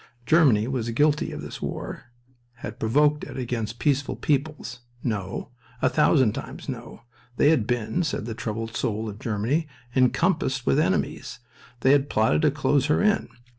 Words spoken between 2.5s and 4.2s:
had provoked it against peaceful